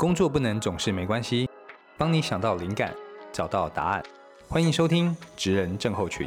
[0.00, 1.46] 工作不能总是没关系，
[1.98, 2.90] 帮你想到灵感，
[3.30, 4.02] 找到答案。
[4.48, 6.26] 欢迎收听《职人症候群》。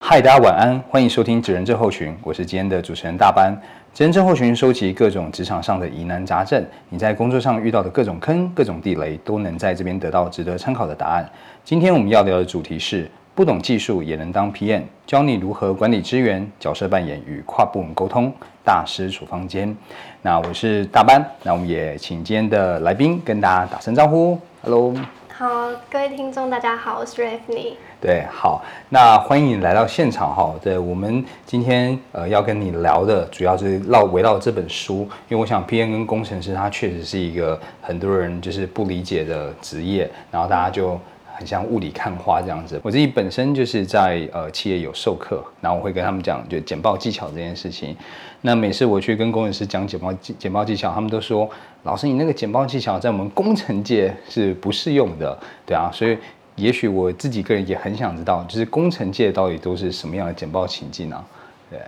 [0.00, 3.56] 嗨，大家晚安，欢迎收听《职人症候群》，我是今天的主持人大班。
[3.94, 11.30] 职人症候群收集各种职场上的疑难杂症，你在工作上遇到的各种坑、各种地雷，都能在这边得到值得参考的答案。
[11.62, 13.08] 今天我们要聊的主题是。
[13.34, 18.30] 不懂技术也能当 PM，教你如何管理资源、角色扮演与跨部门沟通。
[18.62, 19.74] 大师处方间，
[20.20, 24.38] 那我是大班，那我们也请今天的来宾跟大家打声招呼。
[24.62, 24.94] Hello，
[25.32, 25.48] 好，
[25.90, 27.72] 各位听众大家好，我是 Rafney。
[28.02, 30.54] 对，好，那欢迎你来到现场哈。
[30.62, 41.00] 对，我们今天呃要跟你聊的主要是绕围绕这本书，因为我想 PM 跟工程师他确实是一个很多人就是不理解的职业，然后大家就。
[41.34, 42.80] 很像雾里看花这样子。
[42.82, 47.96] 我自己本身就是在呃企业有授课，然后我会跟他们讲就简报技巧这件事情。
[48.40, 51.48] 那每次我去跟工程师讲简报技简报技巧，他们都说
[51.84, 55.90] 老师你那个简报技巧在我们工程界是不适用的，对啊。
[55.92, 56.18] 所以
[56.56, 61.24] 也许我自己个人也很想知道，就是工程界到底都是什么样的简报情境呢？
[61.70, 61.80] 对。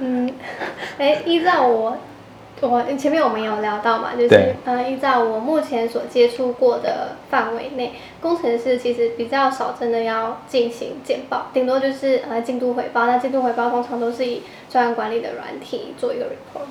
[0.00, 0.32] 嗯，
[0.98, 1.96] 哎，依照我。
[2.60, 13.06] 我前面我们有聊到嘛，就是呃，依照我目前所接触过的范围内，工程师其实比较少真的要进行简报，顶多就是呃进度汇报。
[13.06, 16.62] 那进度回报通常都是以专案管理的软体做一个 report。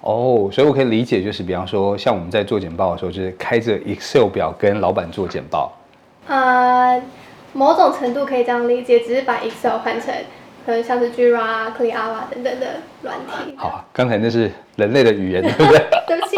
[0.00, 5.72] 哦，所以我可以理解，就是比方说像我们在做简报的时候，就是开着 Excel 表跟老板做简报。
[6.26, 7.00] 呃，
[7.52, 10.12] 某种程度可以这样理解，只是把 Excel 换成。
[10.66, 11.94] 可能像是 Jira、Clear
[12.34, 12.66] 等等的
[13.02, 13.54] 软体。
[13.56, 15.78] 好，刚才那是人类的语言， 对不对？
[16.08, 16.36] 对不起，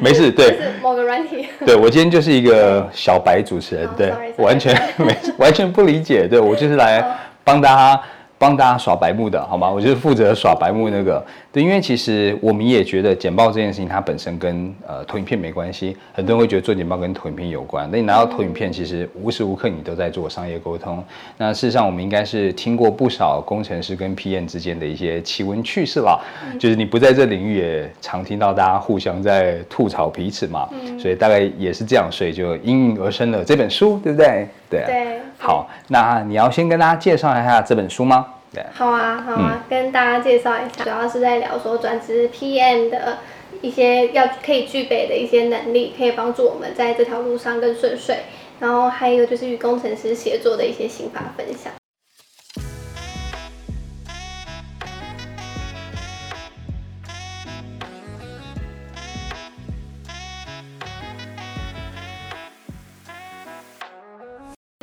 [0.00, 0.46] 没事，对。
[0.46, 1.46] 是某个软体。
[1.66, 7.04] 对我今天就是一个小白主持人，对，完全没完全不理解，对我就是来
[7.44, 8.00] 帮大家。
[8.40, 9.68] 帮大家耍白目的好吗？
[9.68, 11.20] 我就是负责耍白目那个。
[11.50, 15.96] 对，因为其实我们也觉得简报这件事情它本身跟呃投影片没关系。
[16.12, 17.88] 很多人会觉得做简报跟投影片有关。
[17.90, 21.02] 那你拿到投影片，其实无时无刻你都在做商业沟通。
[21.38, 26.20] 那事实上，我们应该是听过不少工程师跟 PM 之间的一些奇闻趣事啦。
[26.60, 30.68] 就是你不在这领域，也常听到大家互相在吐槽彼此嘛。
[30.98, 34.46] 所以大概也是这样，所以就应运而生了这本书，对不对？
[34.68, 34.84] 对。
[34.86, 35.18] 对。
[35.38, 38.26] 好，那你要先跟大家介绍一下这本书吗？
[38.72, 43.18] 好啊，好啊，跟大家介绍一下，主要是在聊说转职 PM 的
[43.60, 48.18] 一些要可以具备的一些能力，可以帮助我们在这条路上更顺遂。
[48.60, 51.72] 然后还有就是与工程师协作的一些心法分享。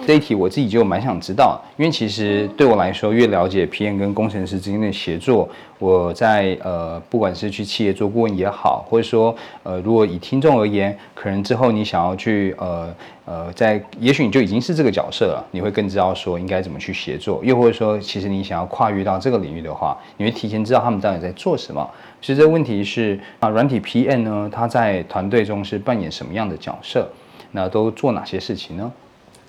[0.05, 5.49] 这一题我自己就蛮想知道，因为其实对我来说，越了解 PM 跟工程师之间的协作，
[5.79, 12.94] 我在呃，不管是去企业做顾问也好，或者说呃，如果以听众而言，可能之后你想要去呃
[13.25, 21.89] 呃，在也许你就已经是这个角色了，你会更知道说应该怎么去协作，又或者说其实你想要跨越到这个领域的话，你会提前知道他们到底在做什么。
[22.21, 27.09] 其实这个问题是啊，软体 PM 呢，他在团队中是扮演什么样的角色？
[27.51, 28.91] 那都做哪些事情呢？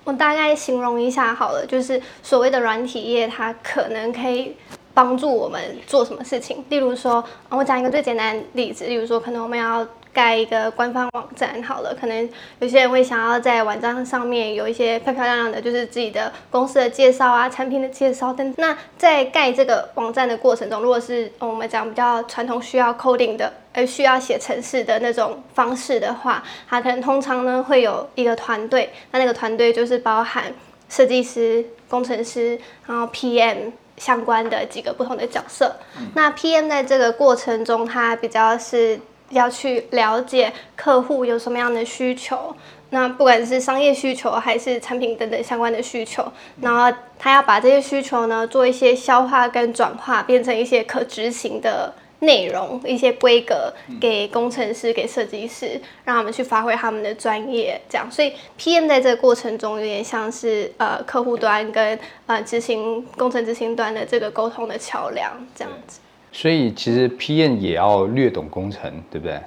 [0.07, 4.55] 我大概形容一下好了，就是所谓的软体业，它可能可以
[4.93, 6.63] 帮助我们做什么事情。
[6.69, 9.85] 例如说，我讲一个最简单的例子，例如说，可能我们要。
[10.17, 18.51] 盖一个官方网站好了，可能有些人会想要在网站上面有一些漂漂亮亮的，就是自己的公司的介绍啊、产品的介绍等。
[18.57, 30.51] 那在盖这个网站的过程中，如果是我们讲比较传统需要 coding 的，而需要写程式的那种方式的话，它可能通常呢会有一个团队，那那个团队就是包含
[30.89, 35.75] 设计师、工程师，然后 PM 相关的几个不同的角色。
[36.15, 38.99] 那 PM 在这个过程中，它比较是。
[39.29, 42.55] 要去了解客户有什么样的需求，
[42.91, 46.25] 那不管是商业需求还是产品等等相关的需求，
[46.61, 57.79] 然后他要把这些需求呢做一些消化跟转化，变成一些可执行的内容、一些规格给工程师、给设计师，让他们去发挥他们的专业。
[57.89, 65.99] 这样，所以 PM 在这个过程中有点像是呃客户端跟呃执行工程执行端的这个沟通的桥梁，这样子。
[66.39, 69.41] 所以其实 PM 也要略懂工程，对不对？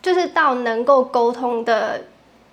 [0.00, 2.00] 就是到能够沟通的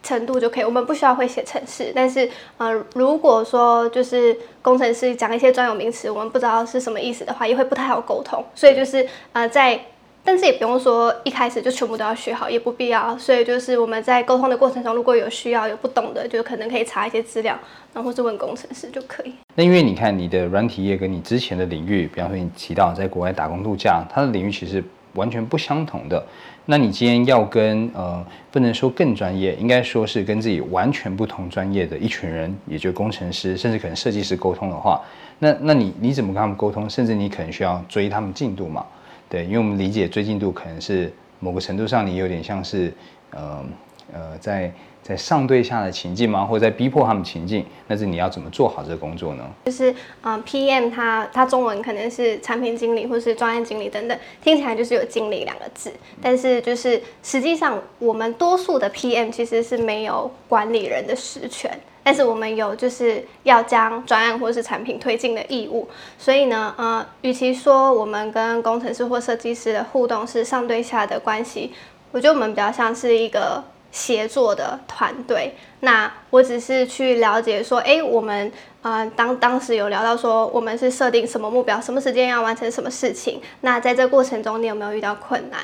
[0.04, 0.66] 程度就可以。
[0.66, 8.44] 我们不需要会写程式，但是呃，如果说就是工程师讲一些专有名词，我们不知道是什么意思的话，也会不太好沟通。
[8.54, 9.80] 所以就是呃，在
[10.24, 13.18] 但是也不用说一开始就全部都要学好，也不必要。
[13.18, 17.58] 所以就是我们在沟通的过程中，如果有需要、有不懂的，就可能可以查一些资料，
[17.94, 19.34] 然后或是问工程师就可以。
[19.56, 24.84] 那因为你看你的软体业跟你之前的领域，比方说你提到在国外打工度假，它的领域其实
[25.14, 26.24] 完全不相同的。
[26.66, 35.02] 那你今天要跟呃，不能说更专业，应该说是跟自己完全不同专业的一群人，也就工程师，甚至可能设计师沟通的话，
[35.40, 36.88] 那那你你怎么跟他们沟通？
[36.88, 38.86] 甚至你可能需要追他们进度嘛？
[39.30, 42.92] 对，因为我们理解追进度可能是某个程度上，你有点像是，
[43.32, 43.64] 呃
[44.12, 44.72] 呃，在
[45.04, 46.44] 在上对下的情境吗？
[46.44, 47.64] 或者在逼迫他们情境？
[47.88, 49.44] 那是你要怎么做好这个工作呢？
[49.66, 49.94] 就是
[50.24, 55.92] 嗯，PM 它它中文可能是产品经理或是专业经理等等，听起来就是有经理两个字，
[56.22, 61.72] 但是就是实际上我们多数的 PM 其实是没有管理人的实权。
[62.10, 71.72] 但是我们有就是要将专案或是产品推进的义务，所以呢，呃，与其说我们跟工程师或设计师的互动是上对下的关系，
[72.12, 75.54] 我觉得我们比较像是一个协作的团队。
[75.82, 78.52] 那我只是去了解说，哎，我们
[78.82, 83.40] 呃当当时有聊到说，我们是设定什么目标，什么时间要完成什么事情。
[83.62, 85.60] 那在这过程中，你有没有遇到困难？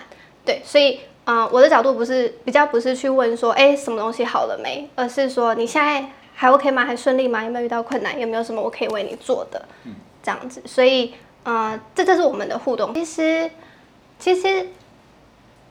[0.45, 6.05] 对，所以，呃，我的角度不是比较不是去问说，哎，什么东西好了没，而是说你现在。
[6.35, 6.85] 还 OK 吗？
[6.85, 7.43] 还顺利吗？
[7.43, 8.19] 有没有遇到困难？
[8.19, 9.65] 有没有什么我可以为你做的？
[10.21, 12.93] 这样子，所以，呃，这这是我们的互动。
[12.93, 13.49] 其实，
[14.19, 14.67] 其实，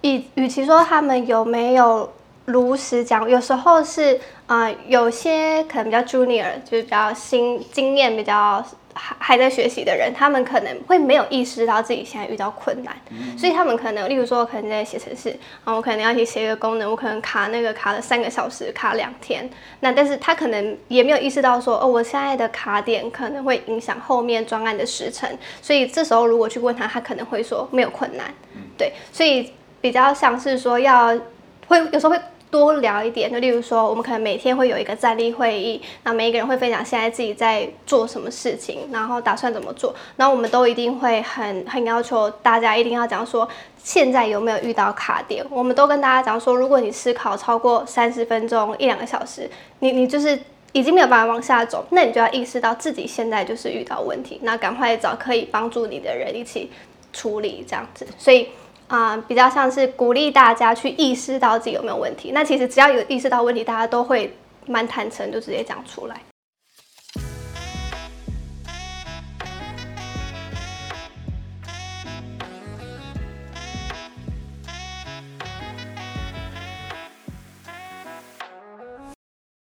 [0.00, 2.12] 与与其说他们有没有
[2.46, 8.64] 如实讲，有时候是，呃，有些可能比较 junior，就是比较新经验比较。
[8.94, 12.96] 还还在学习的人，他们可能会没有意识到自己现在遇到困难，
[13.36, 19.48] 所以他们可能，例如说，可能在写程式，啊，我可能要去写一个功能，我可能卡那个卡了三个小时，卡两天，
[19.80, 25.28] 那但是他可能也没有意识到说，哦，我现在的卡点可能会影响后面专案的时程，
[25.60, 28.32] 所以这时候如果去问他，他可能会说没有困难，
[28.78, 31.18] 对，所以比较像是说要
[31.66, 32.20] 会有时候会。
[32.54, 39.92] 多聊一点，就例如说，我们可能每天会有一个站立会议，那每一个人会分享现在自己在做什么事情，然后打算怎么做。
[40.14, 43.48] 然后我们都一定会很很要求大家一定要讲说，
[43.82, 45.44] 现在有没有遇到卡点？
[45.50, 50.38] 我们都跟大家讲说，如果你思考超过三十分钟一两个小时，你你就是
[50.70, 56.70] 已经没有办法往下走，那你就要意识到自己现在就是遇到问题，那赶快找可以帮助你的人一起
[57.12, 58.06] 处理这样子。
[58.16, 58.46] 所以。
[58.86, 62.32] 啊，比较像是鼓励大家去意识到自己有没有问题。
[62.32, 64.32] 那其实只要有意识到问题，大家都会
[64.66, 66.20] 蛮坦诚，就直接讲出来。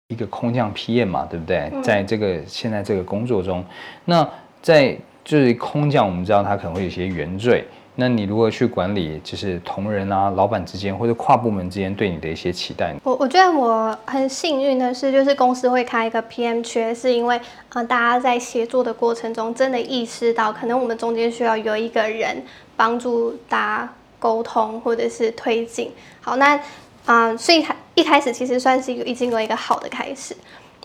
[0.08, 1.70] 一个空降 PM 嘛，对不对？
[1.82, 3.64] 在这个现在这个工作中，
[4.04, 4.28] 那
[4.62, 7.66] 在就是空降，我们知道它可能会有些原罪。
[8.00, 12.96] 那你如何去管理，就是同仁啊、老板之间或者跨部门之间对你的一些期待？
[13.04, 17.38] 我我觉得我很幸运的是，就是公司会开一个 PM 缺，是因为
[17.68, 22.42] 啊，大家在协作的过程中真的意识到，可能我们中间需要有一个人
[22.74, 25.92] 帮助大家沟通或者是推进。
[26.22, 26.58] 好，那
[27.04, 27.62] 啊，所以
[27.94, 30.34] 一开始其实算是一个已经有一个好的开始，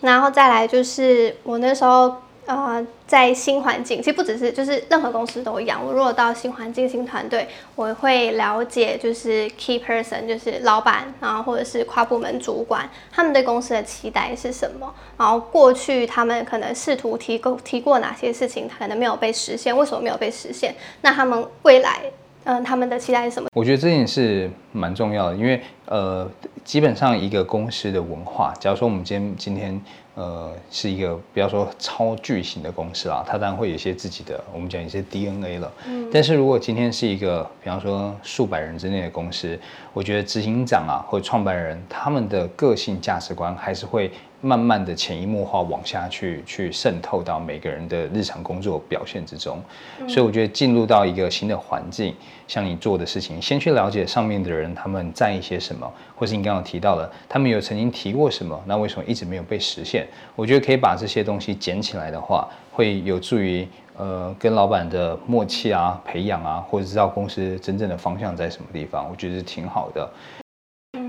[0.02, 2.14] 然后再来就是我那时候。
[2.46, 5.84] 呃，在新环境，其实不只是，就是任何公司都一样。
[5.84, 14.94] 我如果到新环境、新团队，我会了解，就是 key person，就是老板，然后或者是跨部门主管，他们对公司的期待是什么？
[15.18, 20.72] 然后过去他们可能试图提供提过哪些事情，他可能没有被实现，为什么没有被实现？
[21.00, 22.00] 那他们未来，
[22.46, 23.48] 嗯，他们的期待是什么？
[23.52, 26.26] 我觉得这件事蛮重要的，因为呃，
[26.64, 29.80] 基本上一个公司的文化，假如说我们今天今天。
[30.16, 35.70] 呃，是一个不要说超巨型的公司啊，它当然会有一些自己的，我们讲一些 DNA 了。
[35.86, 39.60] 嗯，但是如果今天是一个，比方说数百人之内的公司，
[39.92, 44.10] 我觉得执行长啊或创办人他们的个性价值观还是会。
[44.46, 49.60] 慢慢的潜移默化往下去，去渗透到每个人的日常工作表现之中。
[50.06, 52.14] 所以我觉得进入到一个新的环境，
[52.46, 60.06] 像你做的事情，先去了解上面的人他们在意些什么，或是你刚刚提到了他们有曾经提过什么，那为什么一直没有被实现？
[60.36, 70.08] 我觉得可以把这些东西捡起来的话，会有助于呃跟老板的默契啊、培养啊，或者知道公司真正的方向在什么地方，我觉得是挺好的。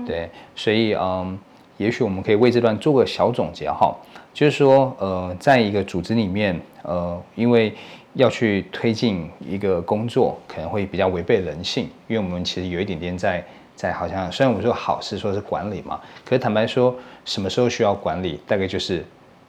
[0.04, 1.38] 对，所以嗯。
[1.78, 3.96] 也许我们可以为这段做个小总结哈，
[4.34, 7.72] 就是说，呃，在一个组织里面，呃，因为
[8.14, 13.42] 要去推进一个工作，可能会比较违背人性，因为我们其实有一点点在
[13.74, 16.94] 在好像，虽然我们说好是说是管理嘛，可是坦白说，
[17.24, 19.04] 什么时候需要管理，大概就是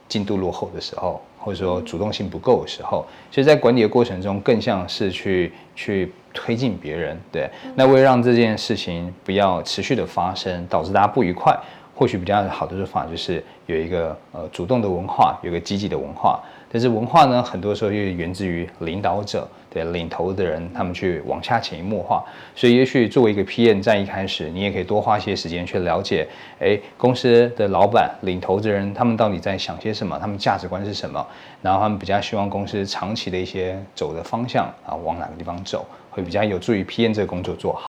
[0.08, 7.18] 进度落后的时候，或者说主动性不够的时候，所以，在管理的过程中，更像是去去推进别人。
[7.32, 11.58] 对，那为了让这件事情不要持续的发生，导致大家不愉快，
[12.00, 16.40] 或许比较好的做法就是有一个呃主动的文化，有个积极的文化。
[16.72, 22.24] 但是文化呢，很多时候又源自于领导者，对领头的人，他们去往下潜移默化。
[22.56, 26.26] 所以，也许作为一个 PM，在一开始，你也可以多花些时间去了解，
[26.58, 31.26] 哎，公司的老板、领头的人，他们到底在想些什么，他们价值观是什么，
[31.60, 37.89] 然后他们比较希望公司长期的一些走的方向啊，往哪个地方走，会比较有助于 PM 这个工作做好。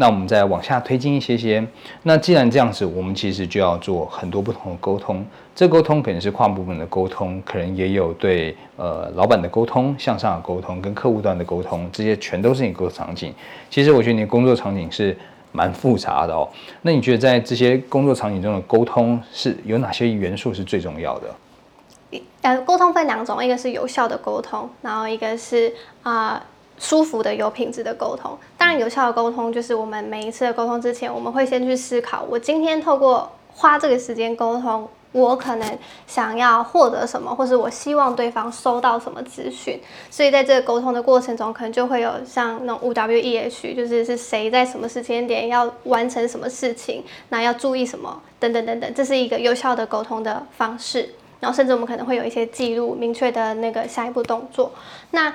[0.00, 1.62] 那我们再往下推进一些些。
[2.04, 5.22] 那既然这样子，我们其实就要做很多不同的沟通。
[5.54, 13.34] 这沟通可能是跨部门的沟通，可能也有对呃老板的沟通、向上的沟通、跟客户端的沟通，这些全都是你工作场景。
[13.68, 15.14] 其实我觉得你的工作场景是
[15.52, 16.48] 蛮复杂的哦。
[16.80, 22.20] 那你觉得在这些工作场景中的沟通是有哪些元素是最重要的？
[22.40, 25.70] 呃，沟通分两种，一个是有效的沟通，然后一个是
[26.02, 26.42] 啊。
[26.80, 39.78] 舒服的、有品质的沟通，当然有效的沟通就是我们每一次的沟通之前，我们会先去思考，我今天透过花这个时间沟通，我可能想要获得什么，或是我希望对方收到什么资讯。
[40.10, 51.10] 所以在这个沟通的过程中，可能就会有像那种五 W E H，就是是谁在什么时间点要完成什么事情，那要注意什么等等等等，这是一个有效的沟通的方式。
[51.40, 54.70] 然后甚至我们可能会有一些记录，明确的那个下一步动作。
[55.12, 55.34] 那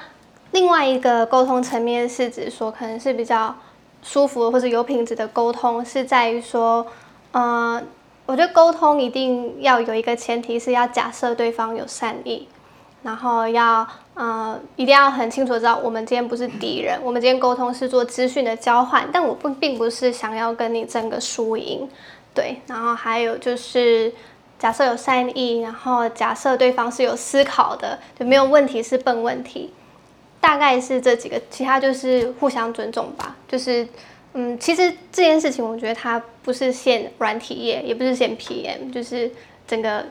[0.56, 3.54] 另外一个沟通层面是指说，可能是比较
[4.02, 6.88] 舒服或者有品质的沟通，是在于说，
[7.34, 7.84] 呃，
[8.26, 12.48] 我觉得沟通一定要有一个前提是要假设对方有善意，
[13.04, 21.86] 然后要呃一定要很清楚知道我们今天不是敌人，我们今天沟通是做资讯的交换，但我不并不是想要跟你争个输赢，
[22.34, 24.10] 对，然后还有就是
[24.58, 29.74] 假设有善意，然后假设对方是有思考的，就没有问题是笨问题。
[30.46, 33.36] 大概是这几个，其他就是互相尊重吧。
[33.48, 33.88] 就是，
[34.34, 39.32] 嗯，其实这件事情，我觉得它不是限软体业，也不是限 PM，就是
[39.66, 40.06] 整个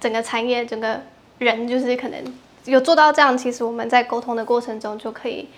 [0.00, 1.00] 整个产业，整个
[1.38, 2.20] 人，就是可能
[2.64, 5.48] 有做到这样，其实我们在沟通的过程中就可以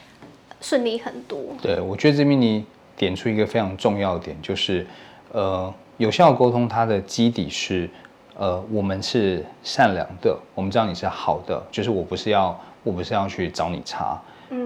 [0.61, 1.41] 顺利很多。
[1.63, 4.87] 对，我觉得这边你点出一个非常重要的点，就是，
[5.33, 7.89] 呃，有效沟通它的基底是，
[8.37, 12.61] 呃，我们是善良的，我们知道你是好的，就是我不是要。
[12.83, 14.19] 我不是要去找你茬，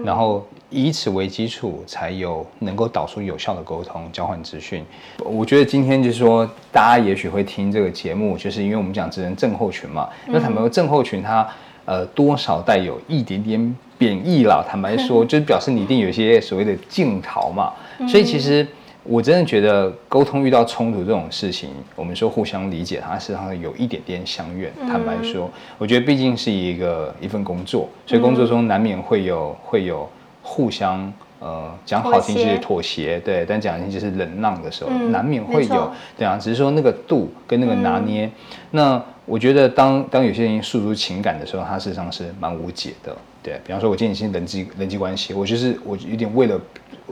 [0.03, 4.83] 然后以此为基础，才有能够导出有效的沟通、交换资讯。
[5.23, 10.09] 我觉得今天就是说，大家也许会听这个节目，就是因为我们讲职能症候群嘛。
[10.27, 11.47] 那坦白说，症候群它
[11.85, 14.65] 呃多少带有一点点贬义了。
[14.67, 17.73] 坦白说， 就是表示你一定有一些所谓的镜头嘛。
[18.07, 18.67] 所以其实。
[19.07, 24.71] 我真的觉得沟通遇到冲突这种事情，我们说互相理解，它实际上有一点点相怨。
[24.87, 30.09] 坦白说，我觉得毕竟是一个一份工作，所以工作中难免会有会有
[30.41, 38.29] 互相呃讲好听就是妥协，对，但讲难听就是忍让的时候，难免会有对啊，只是说那个度跟那个拿捏。
[38.71, 43.15] 那我觉得当当有些人诉诸情感的时候，他事实上是蛮无解的。
[43.41, 46.59] 对比方说，我建立新人际人际关系，我就是我有点为了。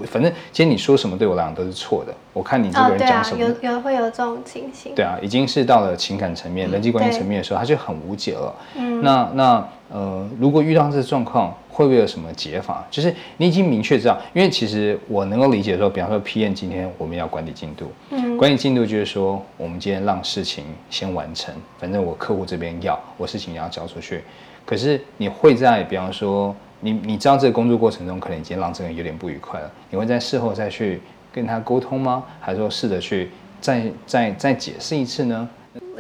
[0.08, 2.14] 反正今天你说什么对我来讲都是错的。
[2.34, 4.96] 我看你这个人讲什么，有有会有这种情形。
[4.96, 8.56] 对啊，已经是到了情感层面、人际关系层面的时候，他就很无解了。
[8.76, 12.84] 嗯，那那呃，如果遇到这个状况，会不会有什么解法？
[12.90, 24.24] 就是你已经明确知道，因为其实我能够理解说，比方说 PM 今天我们要管理进度，嗯，管理进度就是说，我们今天让事情先完成，反正我客户这边要我事情也要交出去。
[24.66, 26.56] 可是你会在比方说。
[26.86, 31.00] 你你知道这个工作过程中可能已经让这个人有点不愉快了，你会在事后再去
[31.32, 32.26] 跟他沟通吗？
[32.42, 33.32] 还是说试着去
[33.62, 35.48] 再再再解释一次呢？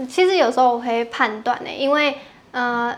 [0.09, 2.13] 其实有时候我会判断呢，因为
[2.51, 2.93] 呃，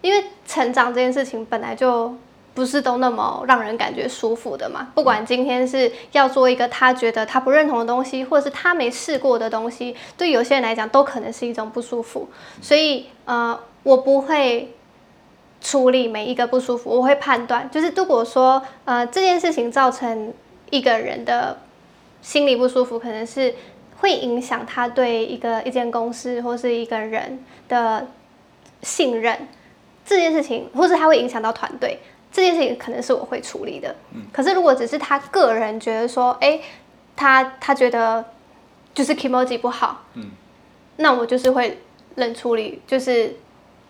[0.00, 2.14] 因为成长这件事情本来就
[2.54, 4.88] 不是都那么让人感觉舒服的嘛。
[4.94, 12.28] 不管今天是要做一个他觉得他不认同的东西，或者是他没试过的东西，对有些人来讲都可能是一种不舒服。
[12.60, 14.74] 所以呃，我不会。
[15.60, 20.32] 处理每一个不舒服，我会判断，就是如果说呃这件事情造成
[20.70, 21.58] 一个人的
[22.22, 23.52] 心理不舒服，可能是
[23.96, 28.06] 会影响他对一个一间公司或是一个人的
[28.82, 29.48] 信任，
[30.08, 31.98] 这件事情，或是他会影响到团队，
[32.32, 33.94] 这件事情可能是我会处理的。
[34.14, 36.58] 嗯可是如果只是他个人觉得说，哎，
[37.14, 38.24] 他他觉得
[38.94, 40.30] 就是 emoji 不好，嗯，
[40.96, 41.78] 那我就是会
[42.14, 43.36] 冷处理，就是。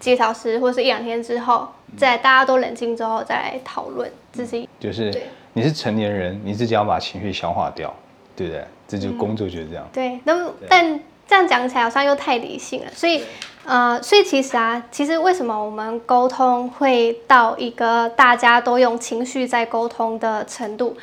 [0.00, 5.12] 几个小时或是一两天之后，在大家都冷静之后再来讨论，自己就是
[5.54, 7.92] 你是成年人，你自己要把情绪消化掉，
[8.36, 8.64] 对不对？
[8.86, 9.84] 这就是工作就是这样。
[9.92, 10.20] 对。
[10.22, 13.24] 那么但这样讲起来好像又太理性了，所以
[13.68, 20.96] 呃，所以其实啊，其实为什么我们沟通会到一个大家都用情绪在沟通的程度？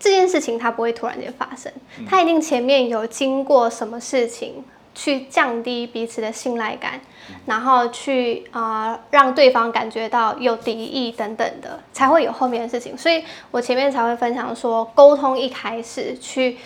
[0.00, 1.70] 这件事情它不会突然间发生，
[2.08, 6.98] 它一定前面有经过什么事情去降低彼此的信赖感，
[7.44, 12.96] 然后去啊、呃让对方感觉到有敌意等等的，才会有后面的事情。
[12.96, 16.56] 所以我前面才会分享说，沟通一开始去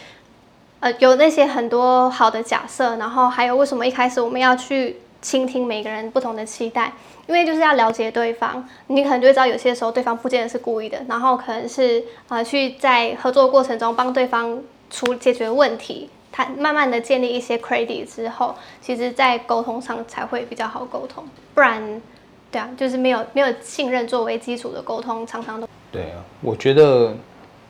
[0.78, 6.92] 呃有那些很多好的假设，然后还有为什么一开始我们要去倾听每个人不同的期待，
[7.26, 14.60] 因为就是要了解对方，你可能就会知道有些时候对方不见得是故意的，然后可能是呃去在合作过程中帮对方
[14.90, 21.24] 处解决问题，他慢慢的建立一些 credit 之后，其实在沟通上才会比较好沟通，
[21.54, 22.02] 不然。
[22.50, 27.16] 对啊，就是没有没有信任作为基础的沟通，常常都对啊，我觉得，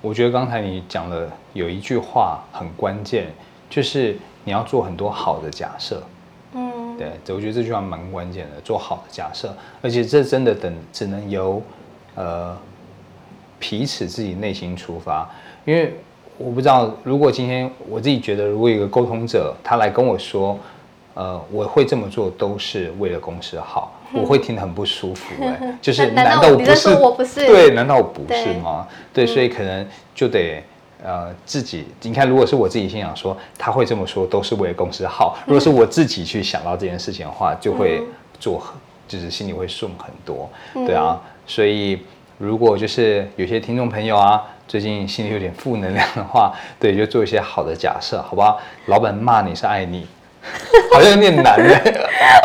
[0.00, 3.32] 我觉得刚才你讲的有一句话很关键，
[3.70, 6.02] 就是你要做很多好的假设。
[6.92, 11.62] 嗯对，这我觉得这句话蛮关键的，做好的假设，而且这真的等只能由
[12.14, 12.56] 呃
[13.58, 15.28] 彼此自己内心出发，
[15.64, 15.94] 因为
[16.38, 20.58] 我不知道，如果今天我自己觉得，如果一个沟通者他来跟我说，
[21.14, 27.46] 呃，我会这么做都是为了公司好，我会听得很不舒服、哎， 就是难难道我不是？
[27.46, 28.86] 对，难道我不是对吗？
[29.12, 30.62] 对，所以可能就得。
[31.04, 35.36] 呃，自己你看，如果是我自己心想说他会这么说，都是为了公司好。
[35.46, 38.00] 如果是我自己去想到这件事情的话，就会
[38.38, 38.74] 做很，
[39.08, 40.48] 就是心里会顺很多，
[40.86, 41.20] 对啊。
[41.46, 41.98] 所以
[42.38, 48.60] 如果就是有些听众朋友啊，最近心里有点负能量的话，对，就做一些好的假设，好不好？
[48.86, 50.06] 老板骂你是爱你，
[50.92, 51.80] 好像有点难嘞。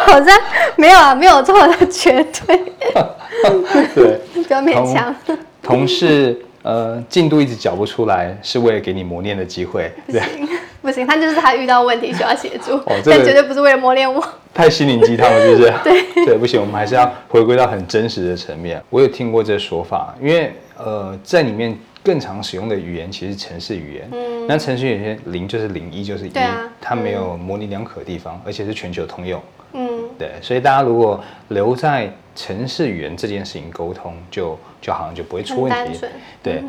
[0.07, 0.35] 好像
[0.75, 2.57] 没有啊，没有这么的绝对，
[3.93, 5.15] 对， 不要勉强。
[5.61, 10.21] 同事呃进度一直缴不出来，是为了给你磨练的机会，对。
[10.79, 14.23] 不行，他就是他遇到问题需要协助，哦 这个但绝对不是为了磨练我。
[14.53, 15.73] 太心灵鸡汤了，是不是？
[15.83, 18.81] 对对，不行，我们还是要回归到很真实的层面。
[18.89, 24.07] 我有听过这说法，因为呃，在里面更常使用的语言其实是程式语言。
[24.13, 29.41] 嗯，那程式语言零就是零，一就是一啊，它没有模棱两可的地方，而且是全球通用。
[29.73, 35.99] 嗯，对，所以大家如果留在城市语言这件事情沟通，就就好像就不会出问题。
[36.41, 36.63] 对，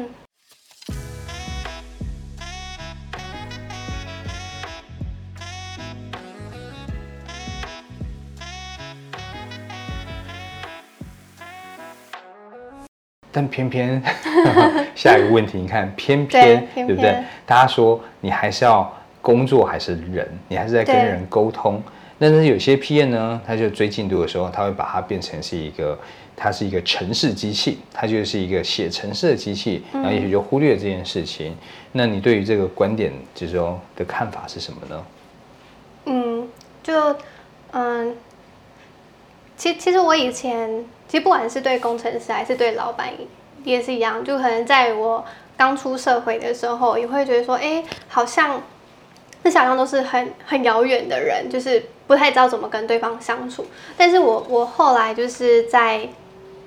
[13.30, 14.02] 但偏偏
[14.96, 17.24] 下一个问题，你看，偏偏对对不对偏？
[17.46, 21.80] 大家说你还是要工作还是人，你还是在跟人沟通。
[22.18, 25.98] 但是有些 PM 呢，他就追进度的时候，他会把它变成是一个，
[26.36, 31.56] 它是一个程式机器，它就是一个写程式的机器，然后也许就忽略这件事情。
[31.92, 35.06] 那你对于这个观点，就是说的看法是什么呢？
[36.06, 36.48] 嗯，
[36.82, 37.16] 就
[37.72, 38.16] 嗯，
[39.56, 43.12] 其其实我以前其实不管是对工程师还是对老板
[43.64, 45.24] 也是一样，就可能在我
[45.56, 48.60] 刚出社会的时候，也会觉得说，哎，好像
[49.42, 53.64] 那些好像都是很很遥远的人，就是不太知道怎么跟对方相处。
[53.96, 56.08] 但是我我后来就是在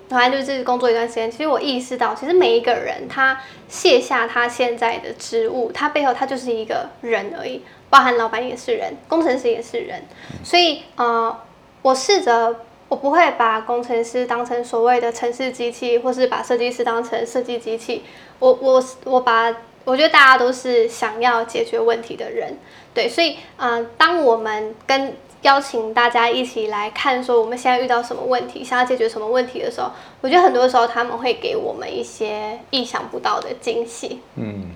[0.08, 10.04] 反正就是工作一段时间，其实我意识到，其实每一个人他卸下他现在的职务，他背后他就是一个人而已，包含老板也是人，工程师也是人，
[10.44, 11.34] 所以呃，
[11.82, 12.58] 我试着
[12.90, 18.04] 我不会把工程师当成所谓的城市机器，或是把设计师当成设计机器，
[18.40, 22.58] 我我我把我觉得大家都是想要解决问题的人，
[22.94, 34.20] 对，所以呃，当我们跟邀请大家一起来看，说我们现在遇到什么问题，想要解决什么问题的时候，我觉得很多时候他们会给我们一些意想不到的惊喜。
[34.36, 34.72] 嗯，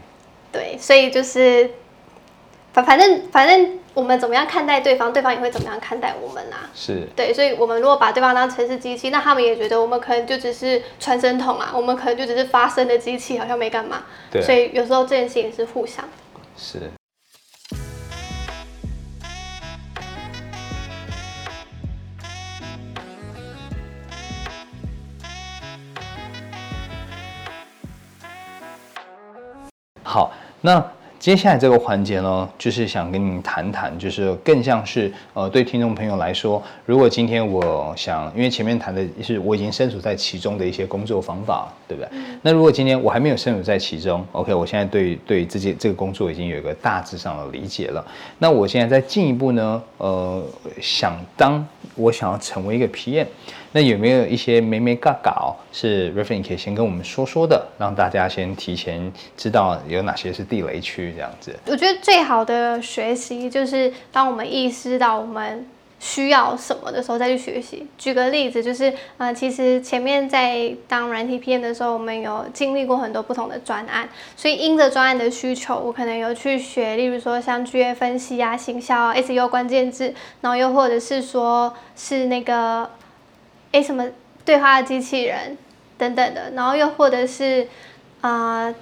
[0.51, 1.69] 对，所以就是
[2.73, 6.69] 反反正反正我们怎么样看待对方，对方也会怎么样看待我们啊。
[6.73, 14.03] 是对，所以我们如果把对方当成是机器，那他们也觉得我们可能就只是传声筒啊，我们可能就只是发声的机器，好像没干嘛。
[14.31, 16.41] 对所以有时候这件事情是互相的。
[16.57, 16.91] 是。
[30.07, 30.85] 好，那
[31.17, 42.09] 接下来这个环节呢，就是想跟你谈谈，就是更像是呃，对听众朋友来说，如果今天我想，因为前面谈的是我已经身处在其中的一些工作方法，对不对？
[42.43, 48.05] 那如果今天我还没有身处在其中，OK，我现在对对这些这个工作已经有一个大致上的理解了。
[48.37, 50.43] 那我现在再进一步呢，呃，
[50.79, 53.25] 想当我想要成为一个 PM。
[53.75, 61.53] 那有没有一些美美嘎嘎是 r e f e n 可以先跟我们说说的，让大家先提前知道有哪些是地雷区这样子？
[61.65, 65.67] 我觉得最好的学习就是当我们意识到我们
[65.99, 67.85] 需要什么的时候再去学习。
[67.97, 74.07] 举个例子，就是呃，其实前面在当软体 PM 的时候，我们有经历过很多不同的专案，
[74.37, 82.89] 所以因着专案的需求，我可能有去学，例如说像剧业分析啊、行销啊、SEO 关键字，然后又或者是说是那个。
[83.75, 84.05] 诶，什么
[84.45, 85.57] 对话的机器人
[85.97, 87.67] 等等的，然后又或者是
[88.21, 88.73] 啊，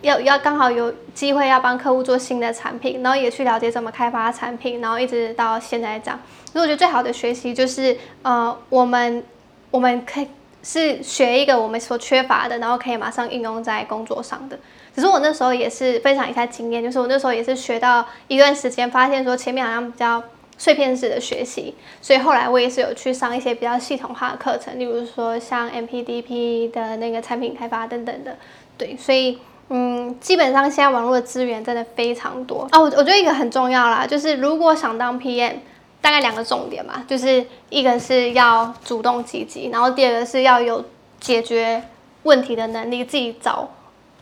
[0.00, 6.20] 要要刚好有机会要帮客户做新的产品，然后也去了解怎么开发产品，然后一直到现在这样。
[6.52, 9.24] 所以我觉得最好的学习就是呃，我们
[9.72, 10.28] 我们可以
[10.62, 14.56] 是学一个我们所缺乏的，然后可以马上应用在工作上的。
[14.94, 20.22] 只是我那时候也是分享一下经验，就是我那时候也是学到一段时间，发现说前面好像比较。
[20.58, 28.36] 碎片式的学习，所以后来我也是有去上一些比较系统化的课程，例如说像 MPDP 的那个产品开发等等的。
[28.78, 29.38] 对，所以
[29.68, 32.80] 嗯，基本上现在网络的资源真的非常多啊。
[32.80, 35.54] 我我觉得一个很重要啦，就是如果想当 PM，
[36.00, 40.84] 大概两个重点嘛，就是一个是要主动积极，然后第二个是要有
[41.20, 41.82] 解决
[42.24, 43.68] 问题的能力，自己找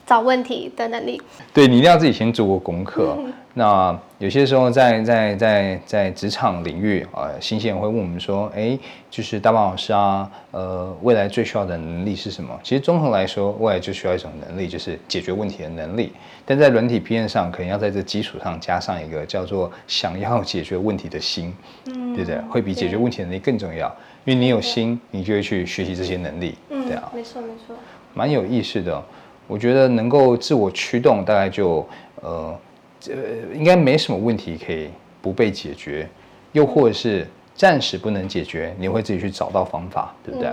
[0.06, 1.20] 找问题的能力。
[1.54, 3.16] 对你一定要自己先做过功课。
[3.54, 8.78] 那有些时候在在在在职场领域啊，新鲜人会问我们说，哎，
[9.10, 12.56] 就是大宝老师啊，呃，未来最需要的能力是什么？
[12.62, 16.12] 其实综合来说，未来就需要一种能力，就是解决问题的能力。
[16.46, 21.52] 但在软体 PM 上，可能要在这基础上加上一个叫做想要解决问题的心，
[21.86, 22.38] 嗯，对不对？
[22.48, 23.88] 会比解决问题的能力更重要，
[24.24, 27.74] 因为你有心，你就会去学习这些能力，对啊，没错没错，
[28.14, 29.02] 蛮有意思的。
[29.48, 31.84] 我觉得能够自我驱动，大概就
[32.22, 32.56] 呃。
[33.00, 33.14] 这
[33.54, 34.90] 应该没什么问题可以
[35.22, 36.08] 不被解决，
[36.52, 40.50] 又或者是暂时不能解决，你会自己去找到方法，对不对？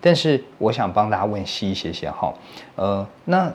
[0.00, 2.32] 但是我想帮大家问细一些些哈，
[2.76, 3.52] 呃，那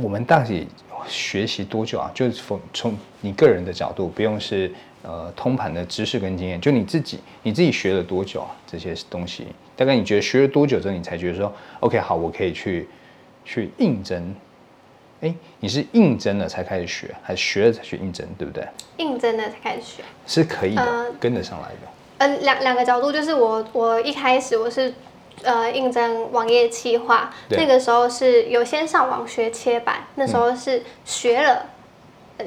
[0.00, 0.66] 我们到底
[1.06, 2.10] 学习多久啊？
[2.14, 8.48] 就是从从你个人的角度，不用是呃通盘的知识跟经验，就你自己你自己学了多久啊？
[8.66, 12.88] 这些东西大概你觉得学了多久之后，你才觉得说 OK 好，我可以去
[13.44, 14.34] 去应征。
[15.20, 18.66] 哎，你是应征了才开始学，还是学了才去应征，对不对？
[18.98, 21.78] 应征了才开始学，是可以的，跟得上来的。
[22.18, 24.92] 嗯，两两个角度，就是我我一开始我是
[25.42, 31.66] 呃应征网页企划，那个时候是有先上网学切板，那时候是学了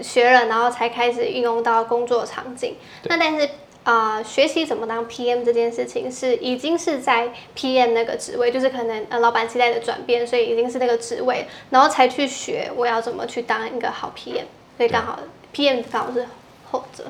[0.01, 2.75] 学了，然后才开始运用到工作场景。
[3.03, 3.49] 那但是。
[3.88, 14.43] 啊，学习怎么当 PM 这件事情是已经是在 PM 那个职位，就是可能呃老板期待的转变，所以已经是那个职位，然后才去学我要怎么去当一个好 PM，
[14.76, 15.17] 所以刚好
[15.56, 16.26] PM 刚好是
[16.69, 17.06] 后者。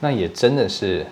[0.00, 1.04] 那也真的是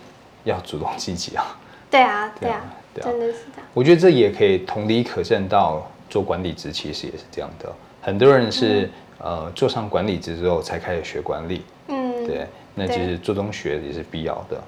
[0.45, 1.59] 要主动积极啊。
[1.91, 3.69] 对啊，对啊，对啊真的是这样。
[3.75, 7.71] 我觉得这也可以同理可证到做管理职，其实也是这样的。
[8.01, 14.59] 很多人是呃做上管理职之后才开始学管理，嗯，对，那其实做中学也是必要的。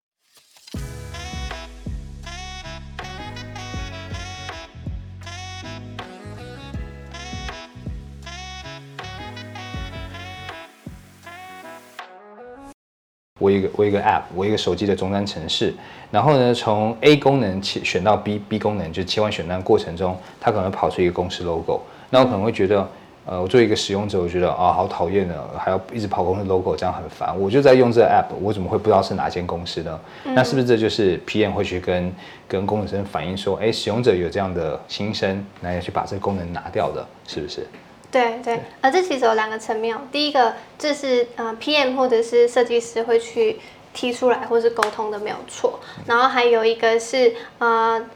[13.44, 15.74] 我一个我一个 App，我一个手机的终端程式，
[16.10, 22.88] 然后呢，从 A 功能切选到 B，B 功能就切换选单过程中，它可能跑出一个公司 logo，那我可能会觉得，
[23.26, 27.38] 呃，我作为一个使用者，我觉得啊，好讨厌的，还要一直跑公司 logo，这样很烦。
[27.38, 30.00] 我就在用这个 App，我怎么会不知道是哪间公司呢？
[30.24, 32.10] 那是不是这就是 PM 会去跟
[32.48, 37.66] 跟工程师反映说，哎，使用者有这样的心声，那要去把这个功能拿掉的，是不是？
[38.14, 39.96] 对对，呃，这其实有两个层面。
[40.12, 43.58] 第一个，这是呃 PM 或者是设计师会去
[43.92, 45.80] 提出来或是沟通的，没有错。
[46.06, 48.06] 然后还有一个是呃。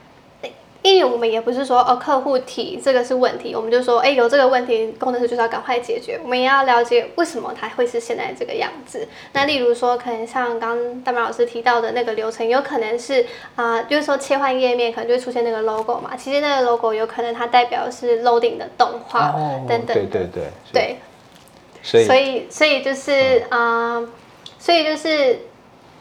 [1.02, 6.18] 我们也不是说哦，客户提这个是问题，我们就说哎，有这个问题，工程师就是要赶快解决。
[6.22, 9.06] 我们也要了解为什么它会是现在这个样子。
[9.32, 13.24] 那例如说，可能像刚刚大明老师提到的那个流程，有可能是
[13.56, 16.16] 啊，就是说切换页面可能就会出现那个 logo 嘛。
[16.16, 19.32] 其实那个 logo 有可能它代表是 loading 的动画
[19.68, 19.86] 等等。
[19.86, 20.42] 对对对。
[20.72, 20.96] 对。
[21.80, 24.04] 所以所以所以就是啊，
[24.58, 25.38] 所以就是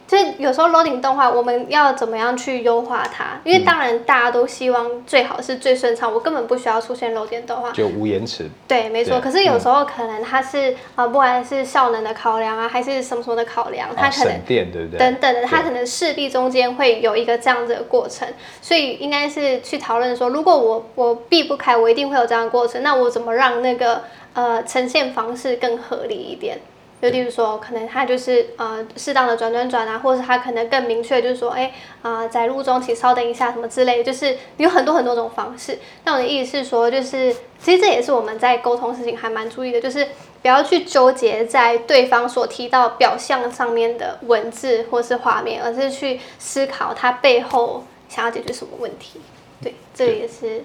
[0.08, 3.40] 就是有时候 loading 动画，我们要怎么样去优化它？
[3.44, 8.50] 因为当然大家都希望最好是最顺畅，我根本不需要出现 loading 动画，就无延迟。
[8.68, 9.20] 对，没错。
[9.20, 14.98] 可是有时候可能它是啊、呃不管是效能的考量啊，还是什么什么的考量，它哦可能省电，对不对？
[14.98, 18.26] 等等的，它可能势必中间会有一个这样子的过程，
[18.62, 26.60] 所以应该是去讨论说，如果我我避不开，我一定会有这样的过程，那我怎么让那个呃呈现方式更合理一点？
[27.02, 35.78] 就例如说，可能他就是呃适当的转转转啊，或者是它可能更明确，就是说，哎啊、呃在路中请稍等一下什么之类，就是有很多很多种方式。
[36.06, 40.08] 那我的意思是说，就是其实这也是我们在沟通事情还蛮注意的，就是
[40.42, 49.22] 不要去纠结在对方所提到表象上面的文字或是画面，而是去思考他背后想要解决什么问题。
[49.62, 50.64] 对，这也是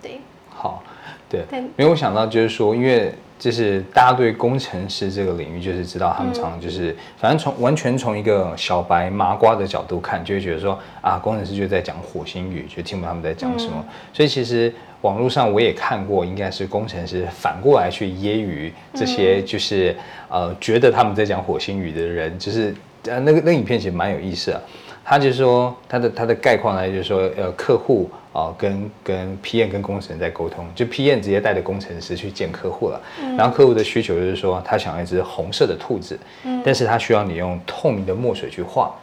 [0.00, 0.20] 对。
[0.48, 0.82] 好，
[1.28, 13.82] 对对，没有想到就是说，因为就是大家对工程师这个领域，就是知道他们常常就是，反正从完全从一个小白麻瓜的角度看，就会觉得说啊，工程师就在讲火星语，就听不懂他们在讲什么。
[14.12, 19.96] 所以其实网络上我也看过，应该是工程师反过来去揶揄这些就是、
[20.28, 22.74] 呃觉得他们在讲火星语的人，就是
[23.06, 24.62] 呃那个那个影片其实蛮有意思的。
[25.10, 33.00] 他就说他的他的概况呢，就是说呃客户啊、跟跟 PM 跟工程在沟通，就 PM 直接带着工程师去见客户了，
[33.36, 36.16] 然后客户的需求就是说他想要一只红色的兔子，
[36.64, 38.94] 但是他需要你用透明的墨水去画，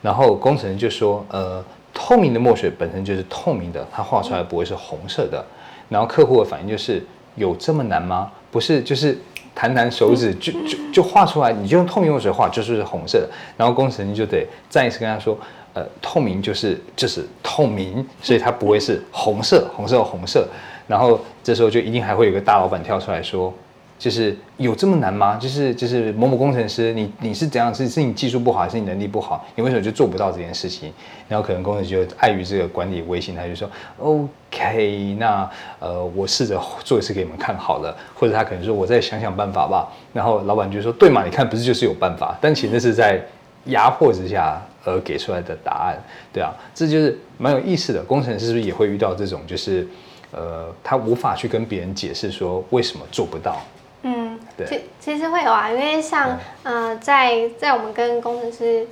[0.00, 5.44] 然后工程师就说呃透明的墨水本身就是透明的，它画出来不会是红色的，
[5.90, 8.32] 然后客户的反应就是有这么难吗？
[8.50, 9.18] 不是，就是
[9.60, 15.38] 弹弹手指就就就画出来，你就用透明墨水画就是红色的，然后工程师就得再一次跟他说，
[15.74, 20.48] 呃，透明就是就是透明，所以它不会是红色，红色有红色，
[20.86, 23.52] 然后这时候就一定还会有个大老板跳出来说。
[24.00, 25.36] 就是有这么难吗？
[25.36, 27.72] 就是就是某某工程师，你你是怎样？
[27.72, 29.46] 是是你技术不好，还是你能力不好？
[29.54, 30.90] 你为什么就做不到这件事情？
[31.28, 39.86] 然后可能工程师就碍于这个管理威信，他就说 OK，那呃我试着做一次给你们看好了，或者他可能说我再想想办法吧。
[40.14, 43.22] 然后老板就说对嘛，你看不是就是有办法，但其实是在
[43.66, 48.02] 压迫之下而给出来的答案，对啊，这就是蛮有意思的。
[48.02, 49.86] 工程师是不是也会遇到这种就是
[50.32, 53.60] 呃他无法去跟别人解释说为什么做不到？
[54.02, 54.66] 嗯，对。
[54.66, 58.86] 其其实会有啊，因为像、呃，在在我们跟工程师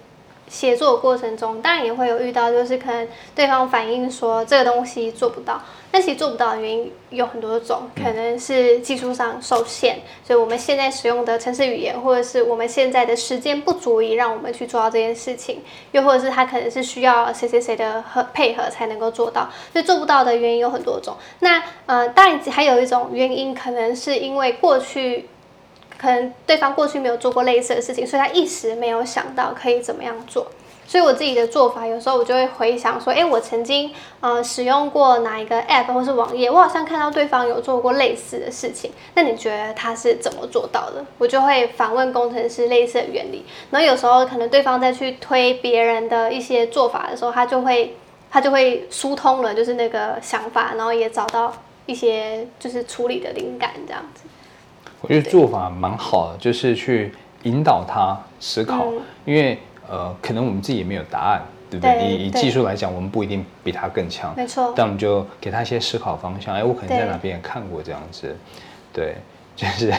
[0.49, 21.17] 协作的过程中，当然也会有遇到，就是可能对方反映说这个东西做不到，但其实做不到的原因有很多种，可能是技术上受限，所以我们现在使用的程式语言，或者是我们现在的时间不足以让我们去做到这件事情，又或者是他可能是需要谁谁谁的合配合才能够做到，所以做不到的原因有很多种。
[21.41, 25.29] 那呃，当然还有一种原因，可能是因为过去
[25.99, 30.47] 可能对方过去没有做过类似的事情，所以他一时没有想到可以怎么样做。
[30.87, 41.05] 所以我自己的做法，有时候我就会回想说，诶，我曾经呃使用过哪一个 app 或是网页，我好像看到对方有做过类似的事情，那你觉得他是怎么做到的？
[41.19, 43.45] 我就会反问工程师类似的原理。
[43.71, 47.95] 然后有时候可能对方再去推别人的一些做法的时候，他就会
[48.31, 51.53] 他就会疏通了，就是那个想法，然后也找到
[51.85, 54.23] 一些就是处理的灵感这样子。
[55.01, 57.13] 我觉得做法蛮好的，就是去
[57.45, 59.01] 引导他思考，嗯。
[59.25, 59.59] 因为
[59.89, 61.99] 呃，可能我们自己也没有答案，对不对？
[61.99, 66.55] 对以以技术来讲，我们不一定比他更强，没错，但我们就给他一些思考方向。
[66.55, 68.37] 哎，我可能在哪边也看过这样子，
[68.93, 69.17] 对，
[69.57, 69.93] 就是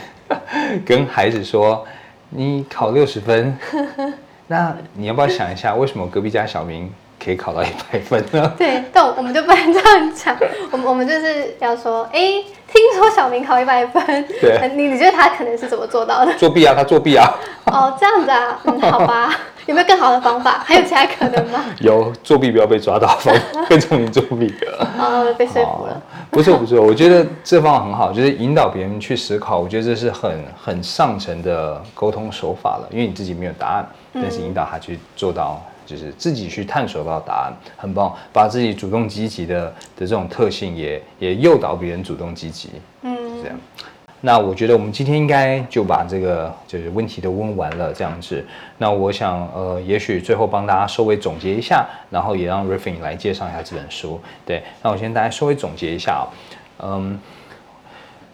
[0.86, 1.86] 跟孩子说，
[2.30, 3.58] 你考六十分，
[4.48, 6.92] 那你要不要想一下，为什么隔壁家小明
[7.30, 8.52] 可以考到一百分呢？
[8.58, 10.36] 对，但我们就不能这样讲，
[10.72, 14.04] 我们我们就是要说，哎，听说小明考一百分，
[14.42, 16.34] 对 呃你你觉得他可能是怎么做到的？
[16.38, 17.32] 作弊啊，他作弊啊，
[17.66, 19.32] 哦，这样子啊，嗯，好吧，
[19.68, 20.64] 有没有更好的方法？
[20.66, 21.64] 还有其他可能吗？
[21.82, 23.16] 有作弊不要被抓到，
[23.70, 24.52] 跟着你作弊。
[24.98, 25.94] 哦，被说服了。
[25.94, 29.58] 哦不错不错，我觉得这方法很好，就是引导别人去思考。
[29.58, 30.32] 我觉得这是很
[30.64, 38.16] 很上层的沟通手法了，因为你自己没有答案，但是引导他去做到，就是自己去探索到答案，很棒。
[38.32, 42.70] 把自己主动积极的的这种特性也也诱导别人主动积极，
[43.02, 43.58] 嗯这样。
[44.22, 48.46] 那我觉得我们今天应该就把这个就是问题都问完了，这样子。
[48.78, 54.20] 那我想，呃，也许最后帮大家稍微总结一下，然后也让 Riffin 来介绍一下这本书。
[54.46, 56.28] 对，那我先大家稍微总结一下
[56.78, 57.18] 啊、嗯，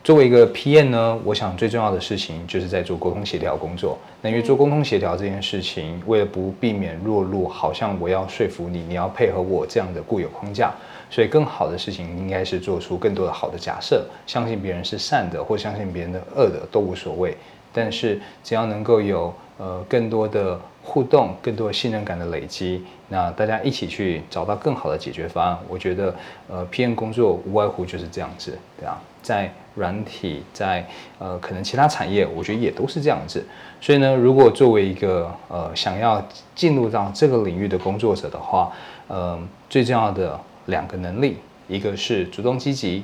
[0.05, 3.97] 作为一个 PM 呢，我想最重要的事情就是在做沟通协调工作。
[4.21, 10.71] 那因为做沟通协调这件事情，为了不避免落入好像我要说服你，你要配合我这样的固有框架，
[11.09, 17.35] 所以更好的事情应该是做出更多的好的假设，相信别人是善的，或相信别人的恶的都无所谓。
[17.75, 25.59] 但是只要能够有呃更多的互动、更多信任感的累积，那大家一起去找到更好的解决方案。
[25.67, 26.15] 我觉得
[26.47, 30.87] 呃 PM 工作无外乎就是这样子，对啊，在软体，在
[31.19, 33.45] 呃可能其他产业，我觉得也都是这样子。
[33.81, 38.71] 所以呢，如果作为一个呃想要进入到这个领域的工作者的话，
[39.09, 39.37] 呃
[39.69, 43.03] 最重要的两个能力，一个是主动积极。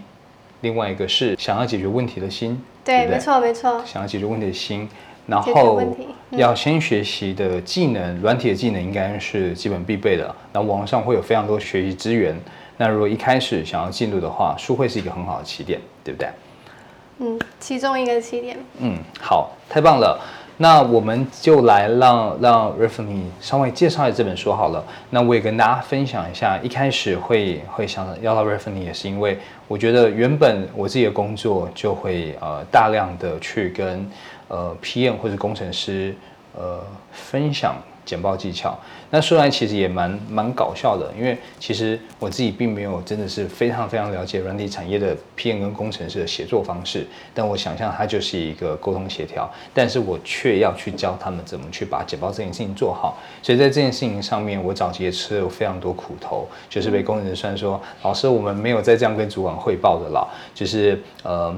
[0.62, 4.90] 另外一个是想要解决问题的心，对，没错没错，想要解决问题的心，
[5.28, 5.82] 然后
[6.32, 10.34] 要先学习的技能，软体的技能应该是基本必备的。
[10.54, 12.36] 那网上会有非常多学习资源，
[12.78, 16.30] 那如果一开始想要进入的话，书会是一个很好的起点，对不对？
[17.20, 18.58] 嗯，其中一个起点。
[18.80, 20.20] 嗯，好，太棒了。
[20.62, 24.84] 那我们就来让让 r e f n y 稍微介绍一下这本书好了。
[25.10, 34.08] 那我也跟大家分享一下，一开始会会想要到 r e f n y 也是因为我觉得原本我自己的工作就会呃大量的去跟
[34.50, 36.16] 呃 PM 或者工程师
[36.56, 36.80] 呃
[37.12, 37.76] 分享。
[38.04, 38.78] 简报技巧，
[39.14, 61.54] 那说来其实也蛮蛮搞笑的，因为其实我自己并没有真的是非常非常了解软体产业的 PM 跟工程师的协作方式，但我想象它就是一个沟通协调，但是我却要去教他们怎么去把简报这件事情做好，所以在这件事情上面，我早期也吃了非常多苦头，就是被工程师算说，老师我们没有再这样跟主管汇报的了，就是呃，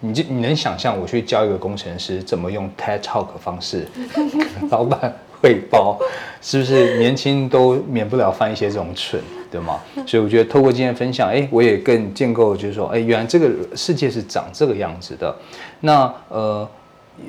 [0.00, 3.88] 你就你能想象我去教一个工程师怎么用 TED Talk 方式，
[4.70, 5.14] 老板。
[5.40, 5.98] 背包
[6.40, 9.80] 是不是年轻都免不了犯一些这种蠢，对吗？
[10.06, 15.34] 所以我觉得透过今天分享，哎，我也更建构，就是说，哎，原来这个世界是长这个样子的。
[15.80, 16.68] 那呃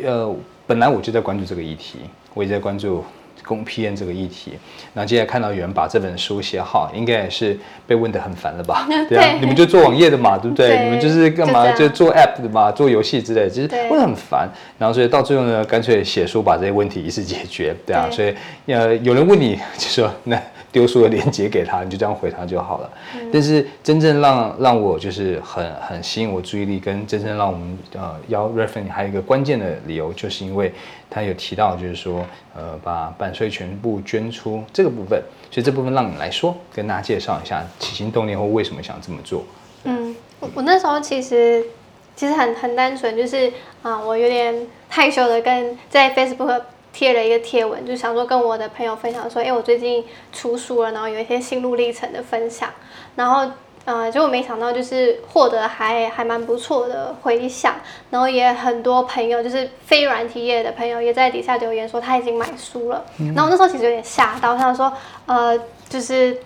[0.04, 0.36] 呃，
[0.68, 2.00] 本来我就在关注这个议题，
[2.34, 3.04] 我也在关注。
[3.46, 4.54] 公 P N 这个议题，
[4.94, 8.88] 那接下来看到有人把这本书写好，应该也是被问得很烦了吧？
[9.10, 10.84] 对啊，你们就做网页的嘛，对不对？
[10.84, 11.72] 你们就是干嘛？
[11.72, 14.50] 就做 App 的嘛，做游戏之类，其实会很烦。
[14.78, 18.08] 然后所以到最后呢，干脆写书把这些问题一次解决，对啊。
[18.12, 18.34] 所以
[18.68, 20.42] 呃，有人问你就说那。
[20.72, 22.90] 丢书的链接给他， 你就这样回他就好了。
[23.32, 30.74] 但是真正让让我就是很很吸引我注意力，跟真正让我们呃要 reference 还有一个关键的理由，就是因为
[31.10, 39.44] 他有提到，就是说呃把版税全部捐出这个部分，所以这部分让你来说，跟大家介绍一下起心动念或为什么想这么做。
[39.84, 41.66] 嗯，我我那时候其实
[42.16, 44.56] 其实很很单纯，就是啊我有点
[44.88, 46.62] 害羞的跟在 Facebook。
[46.94, 52.70] 贴了一个贴文，就想说跟我的朋友分享说，哎，我最近出书了，然后有一些心路历程的分享，
[53.16, 53.50] 然后
[53.86, 57.76] 呃，结果没想到就是获得还还蛮不错的回响，
[58.10, 63.04] 然后也很多朋友就是非软体业的朋友也在底下留言说他已经买书了，
[63.36, 64.92] 然后那时候其实有点吓到，他说
[65.26, 65.58] 呃，
[65.90, 66.38] 就是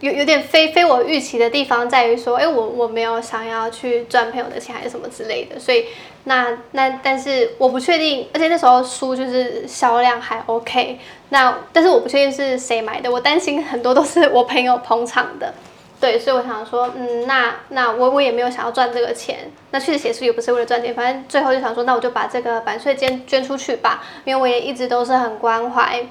[0.00, 5.86] 有有点非非我预期的地方在于说，哎，我我没有想要去赚朋友的钱还是什么之类的，所以。
[6.24, 10.98] 那那但是我不确定，而且那时候书就是销量还 OK。
[11.28, 15.52] 那但是我不确定是谁买的，我担心很多都是我朋友捧场的，
[16.00, 19.50] 对，所以我想说，嗯，那那我我也没有想要赚这个钱。
[19.70, 26.06] 那确实写书也不是为了赚钱，反正最后就想说，那我就把这个版税捐捐出去吧，因为我也一直都是很关怀，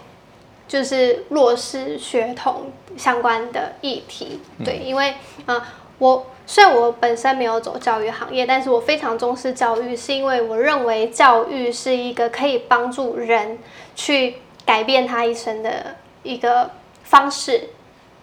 [0.68, 5.14] 就是弱势血统相关的议题，对，因为
[5.48, 5.62] 嗯
[6.04, 6.26] 我。
[6.46, 13.58] 虽然我本身没有走教育行业，但是我非常重视教育，是因为我认为教育是一个可以帮助人
[13.96, 14.36] 去
[14.66, 16.70] 改变他一生的一个
[17.04, 17.70] 方式，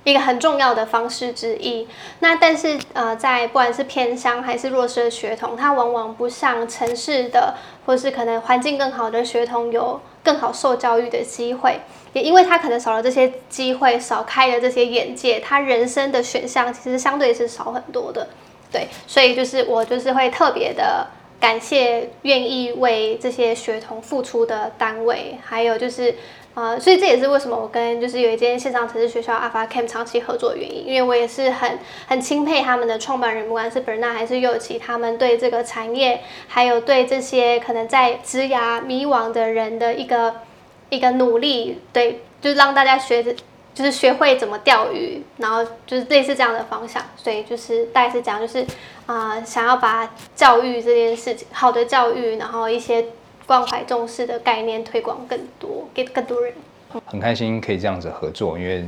[0.05, 1.87] 一个很重要的方式之一。
[2.21, 7.55] 那但是呃，在不管是偏乡还是弱势的学童，他往往不像城市的
[7.87, 11.81] 或是可能环境更好的学童有更好受教育的机会。
[12.13, 18.27] 也因为他可能少了这些机会，少开了这些眼界，他人生的选项其实相对是少很多的，
[18.73, 21.07] 对，所以就是我就是会特别的
[21.39, 26.13] 感谢愿意为这些学童付出的单位，还有就是
[26.55, 40.35] 呃，所以这也是为什么我跟就是有一间线上城市学校 Alpha Camp 长期合作的原因，因为我也是很很钦佩他们的创办人，不管是 Bernard 还是佑奇，他们对这个产业，还有对这些可能在职涯迷惘的人的一个。
[40.93, 43.33] 一个努力，对，就是让大家学着，
[43.73, 48.67] 就是学会怎么钓鱼，然后就是类似这样的方向，所以就是大概是讲，就是
[49.07, 53.05] 啊，想要把教育这件事情，好的教育，然后一些
[53.51, 56.55] 关怀重视的概念推广更多，给更多人。
[57.05, 58.85] 很开心可以这样子合作，因为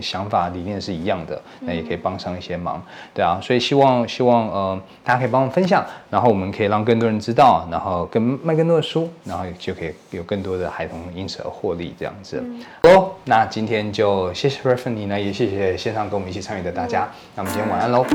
[0.00, 2.80] 想法理念是一样的，那也可以帮上一些忙，
[3.12, 12.40] 对啊，所以希望希望呃大家可以帮我们分享，然后我们可以让更多人知道，然后跟卖更多的书，然后就可以有更多的孩童因此而获利这样子。
[12.84, 18.06] 哦，那今天就谢谢 r e f e n 呢，也谢谢线上跟我们一起参与的大家，那我们今天晚安喽，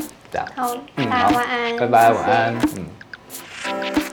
[0.56, 4.09] 好，嗯，好，晚安，拜拜，晚安，嗯。